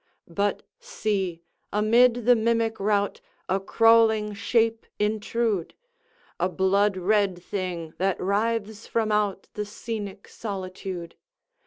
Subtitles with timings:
[0.33, 5.75] But see, amid the mimic rout, A crawling shape intrude!
[6.39, 11.13] A blood red thing that writhes from out The scenic solitude!